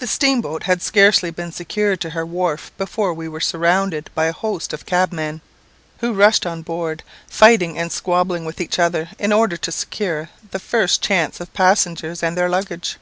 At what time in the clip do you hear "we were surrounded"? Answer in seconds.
3.14-4.10